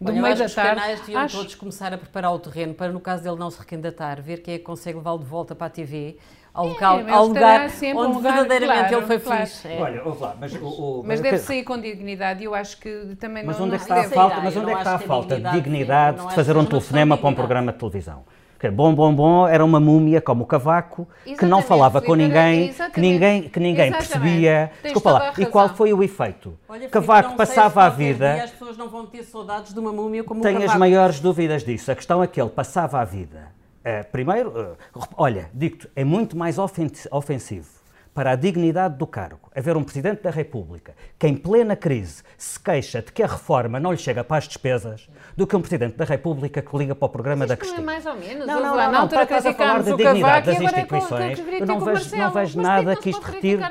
[0.00, 0.80] Do Olha, meio da os tarde.
[0.80, 3.58] canais deviam acho- todos começar a preparar o terreno para, no caso dele não se
[3.58, 6.16] recandidatar, ver quem é que consegue levá-lo de volta para a TV,
[6.54, 9.46] ao, local, ele ao lugar onde um lugar, verdadeiramente claro, ele foi claro.
[9.46, 9.64] feliz.
[9.66, 9.82] É.
[9.82, 10.64] Olha, ouve lá, mas o.
[10.66, 13.74] o- Mas o- deve sair com dignidade e eu acho que também Mas não, onde
[13.74, 15.50] é não que está a deve- falta, mas onde é que está a falta de
[15.52, 18.24] dignidade, de fazer um telefonema para um programa de televisão?
[18.60, 22.12] Porque Bom, bom, bom era uma múmia como o Cavaco que não Exatamente, falava com
[22.12, 23.00] Filipe, ninguém, que exatamente.
[23.00, 24.08] ninguém, que ninguém Exatamente.
[24.10, 24.70] percebia.
[24.82, 25.32] Tens Desculpa lá.
[25.38, 26.58] E qual foi o efeito?
[26.68, 28.34] Olha, Filipe, Cavaco sei passava a vida.
[28.34, 30.78] dia as pessoas não vão ter saudades de uma múmia como o Tenho as Cavaco.
[30.78, 31.90] maiores dúvidas disso.
[31.90, 33.48] A questão é que ele passava a vida.
[33.82, 34.52] eh, primeiro,
[34.94, 37.79] eh, olha, digo-te, é muito mais ofen- ofensivo
[38.14, 42.58] para a dignidade do cargo haver um Presidente da República que, em plena crise, se
[42.58, 45.96] queixa de que a reforma não lhe chega para as despesas, do que um Presidente
[45.96, 47.86] da República que liga para o programa da Isto não é Cristina.
[47.92, 48.46] mais ou menos.
[48.46, 51.38] Não, não, não, não, estás a falar o dignidade das instituições.
[51.38, 53.62] Eu não vejo- não vejo Mas nada que isto retire-.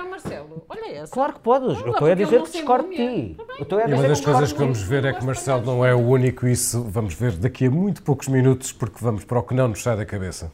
[1.11, 3.37] Claro que podes, eu estou a dizer que discordo de ti.
[3.59, 6.47] E uma das coisas que vamos de ver é que Marcelo não é o único,
[6.47, 9.67] e isso vamos ver daqui a muito poucos minutos, porque vamos para o que não
[9.69, 10.51] nos sai da cabeça.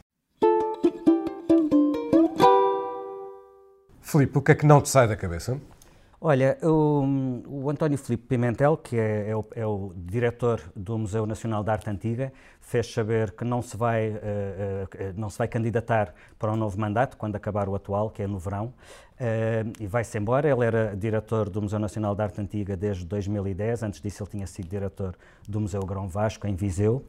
[4.16, 5.60] Filipe, o que é que não te sai da cabeça?
[6.18, 11.26] Olha, o, o António Filipe Pimentel, que é, é o, é o diretor do Museu
[11.26, 15.46] Nacional de Arte Antiga, fez saber que não se, vai, eh, eh, não se vai
[15.46, 18.72] candidatar para um novo mandato, quando acabar o atual, que é no verão,
[19.20, 20.48] eh, e vai-se embora.
[20.48, 24.46] Ele era diretor do Museu Nacional de Arte Antiga desde 2010, antes disso ele tinha
[24.46, 25.14] sido diretor
[25.46, 27.04] do Museu Grão Vasco, em Viseu.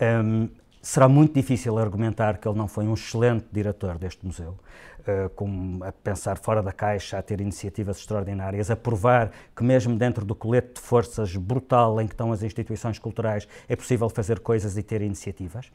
[0.00, 0.48] Hum,
[0.84, 4.56] será muito difícil argumentar que ele não foi um excelente diretor deste museu,
[5.34, 10.24] com, a pensar fora da caixa, a ter iniciativas extraordinárias, a provar que mesmo dentro
[10.24, 14.78] do colete de forças brutal em que estão as instituições culturais é possível fazer coisas
[14.78, 15.70] e ter iniciativas.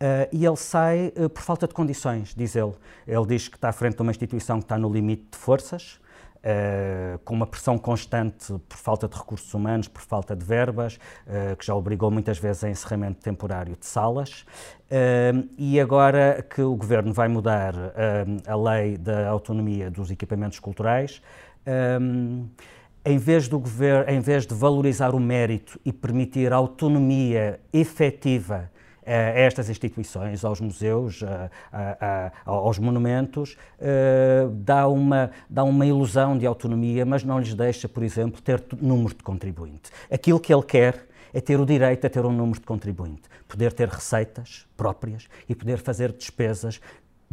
[0.00, 2.72] Eh, e ele sai eh, por falta de condições, diz ele.
[3.06, 6.00] Ele diz que está à frente de uma instituição que está no limite de forças,
[6.44, 11.56] Uh, com uma pressão constante por falta de recursos humanos, por falta de verbas, uh,
[11.56, 14.42] que já obrigou muitas vezes a encerramento temporário de salas.
[14.90, 17.74] Uh, e agora que o governo vai mudar
[18.46, 21.22] a lei da autonomia dos equipamentos culturais,
[23.06, 28.70] em vez, do governo, em vez de valorizar o mérito e permitir autonomia efetiva
[29.06, 36.36] a estas instituições, aos museus, a, a, aos monumentos, uh, dá, uma, dá uma ilusão
[36.36, 39.90] de autonomia, mas não lhes deixa, por exemplo, ter número de contribuinte.
[40.10, 43.72] Aquilo que ele quer é ter o direito a ter um número de contribuinte, poder
[43.72, 46.80] ter receitas próprias e poder fazer despesas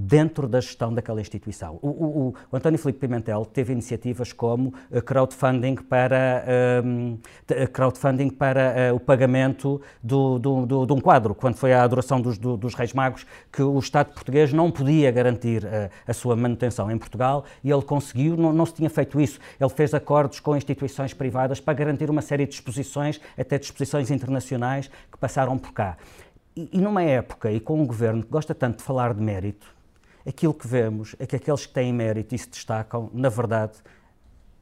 [0.01, 1.77] dentro da gestão daquela instituição.
[1.81, 6.43] O, o, o António Filipe Pimentel teve iniciativas como uh, crowdfunding para,
[6.83, 7.17] um,
[7.71, 12.19] crowdfunding para uh, o pagamento do, do, do, de um quadro, quando foi a adoração
[12.19, 16.35] dos, do, dos Reis Magos, que o Estado português não podia garantir uh, a sua
[16.35, 19.39] manutenção em Portugal e ele conseguiu, não, não se tinha feito isso.
[19.59, 24.09] Ele fez acordos com instituições privadas para garantir uma série de exposições, até de exposições
[24.09, 25.97] internacionais, que passaram por cá.
[26.55, 29.80] E, e numa época e com um governo que gosta tanto de falar de mérito,
[30.27, 33.73] aquilo que vemos é que aqueles que têm mérito e se destacam, na verdade,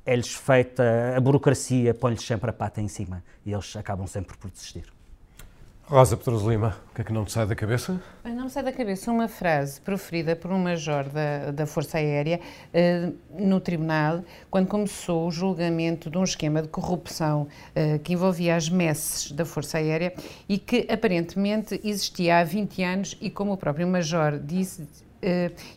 [0.05, 4.49] é-lhes feita a burocracia, põe-lhes sempre a pata em cima e eles acabam sempre por
[4.49, 4.91] desistir.
[5.89, 7.99] Rosa Pedroso Lima, o que é que não te sai da cabeça?
[8.23, 12.39] Não me sai da cabeça uma frase proferida por um major da, da Força Aérea
[12.39, 18.55] uh, no tribunal, quando começou o julgamento de um esquema de corrupção uh, que envolvia
[18.55, 20.13] as messes da Força Aérea
[20.47, 24.87] e que aparentemente existia há 20 anos e, como o próprio major disse,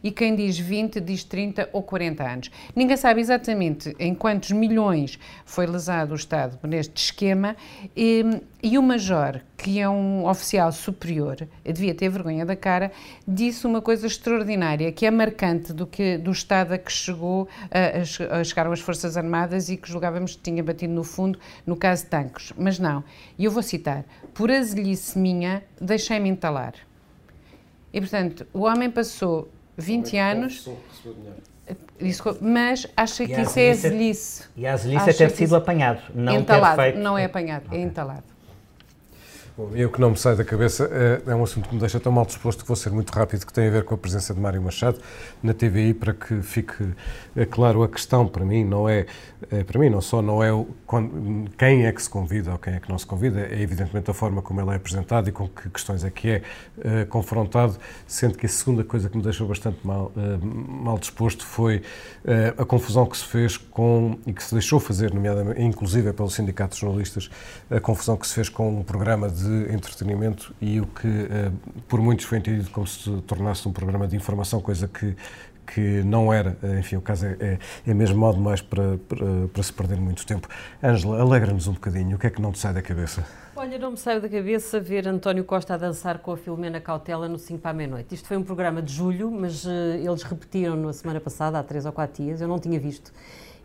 [0.03, 2.51] e quem diz 20 diz 30 ou 40 anos.
[2.75, 7.57] Ninguém sabe exatamente em quantos milhões foi lesado o Estado neste esquema
[7.97, 8.25] e,
[8.63, 12.93] e o Major, que é um oficial superior, devia ter vergonha da cara,
[13.27, 18.39] disse uma coisa extraordinária, que é marcante do, que, do Estado a que chegou, a,
[18.39, 22.05] a chegaram as Forças Armadas e que julgávamos que tinha batido no fundo no caso
[22.05, 22.53] de Tancos.
[22.57, 23.05] Mas não.
[23.39, 26.75] E eu vou citar, por azelice minha, deixei-me entalar.
[27.93, 30.69] E, portanto, o homem passou 20 anos.
[32.01, 34.45] Isso, mas acha que isso é azelice.
[34.57, 36.99] E a azelice é ter sido apanhado, não entalado, ter feito.
[36.99, 37.79] Não é apanhado, okay.
[37.79, 38.32] é entalado.
[39.55, 42.01] Bom, eu que não me sai da cabeça, é, é um assunto que me deixa
[42.01, 44.33] tão mal disposto que vou ser muito rápido, que tem a ver com a presença
[44.33, 44.99] de Mário Machado
[45.43, 46.95] na TVI, para que fique
[47.37, 49.05] é, claro a questão para mim, não é,
[49.51, 50.49] é, para mim não só não é
[51.59, 54.15] quem é que se convida ou quem é que não se convida, é evidentemente a
[54.15, 57.77] forma como ele é apresentado e com que questões é que é confrontado,
[58.07, 60.13] sendo que a segunda coisa que me deixou bastante mal,
[60.45, 61.83] mal disposto foi
[62.57, 66.79] a confusão que se fez com, e que se deixou fazer, nomeadamente, inclusive pelos sindicatos
[66.79, 67.31] jornalistas,
[67.71, 71.51] a confusão que se fez com um programa de de entretenimento e o que eh,
[71.89, 75.17] por muitos foi entendido como se tornasse um programa de informação, coisa que,
[75.67, 76.57] que não era.
[76.63, 80.01] Eh, enfim, o caso é, é, é mesmo mal demais para, para, para, se perder
[80.01, 80.49] muito tempo.
[80.83, 82.17] Ângela, alegra-nos um bocadinho.
[82.17, 83.25] O que é que não te sai da cabeça?
[83.55, 87.29] Olha, não me sai da cabeça ver António Costa a dançar com a Filomena Cautela
[87.29, 88.15] no 5 para a meia-noite.
[88.15, 91.85] Isto foi um programa de julho, mas uh, eles repetiram na semana passada, há três
[91.85, 93.13] ou quatro dias, eu não tinha visto.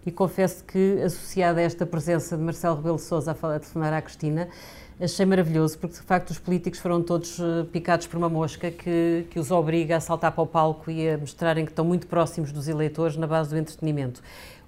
[0.06, 4.48] E confesso que, associada a esta presença de Marcelo Rebelo Sousa a telefonar à Cristina,
[5.00, 9.26] achei maravilhoso, porque de facto os políticos foram todos eh, picados por uma mosca que,
[9.30, 12.52] que os obriga a saltar para o palco e a mostrarem que estão muito próximos
[12.52, 14.22] dos eleitores na base do entretenimento.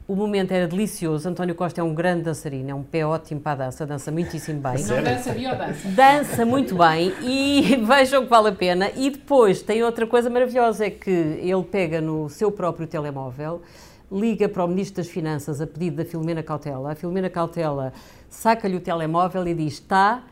[0.08, 1.30] O momento era delicioso.
[1.30, 4.60] António Costa é um grande dançarino, é um pé ótimo para a dança, dança muitíssimo
[4.60, 4.84] bem.
[4.84, 5.88] Não dança, biodança.
[5.90, 8.90] Dança muito bem e vejam que vale a pena.
[8.96, 13.62] E depois tem outra coisa maravilhosa: é que ele pega no seu próprio telemóvel,
[14.12, 16.92] liga para o Ministro das Finanças a pedido da Filomena Cautela.
[16.92, 17.94] A Filomena Cautela
[18.30, 20.24] saca-lhe o telemóvel e diz: está.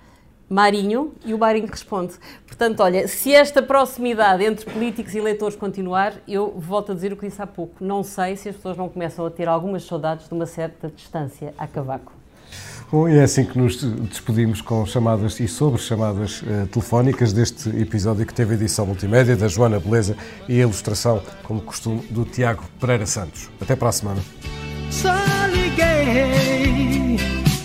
[0.50, 2.14] Marinho, e o Marinho responde.
[2.46, 7.18] Portanto, olha, se esta proximidade entre políticos e eleitores continuar, eu volto a dizer o
[7.18, 7.84] que disse há pouco.
[7.84, 11.54] Não sei se as pessoas não começam a ter algumas saudades de uma certa distância
[11.58, 12.17] a cavaco.
[12.90, 17.68] Bom, e é assim que nos despedimos com chamadas e sobre chamadas uh, telefónicas deste
[17.70, 20.16] episódio que teve edição multimédia da Joana Beleza
[20.48, 23.50] e a ilustração, como costume, do Tiago Pereira Santos.
[23.60, 24.22] Até para a semana.
[24.90, 25.14] Só
[25.52, 27.18] liguei,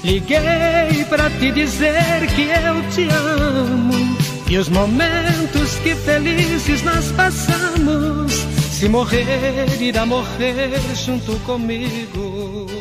[0.02, 4.16] liguei para te dizer que eu te amo
[4.50, 8.32] e os momentos que felizes nós passamos.
[8.72, 12.76] Se morrer, irá morrer junto comigo.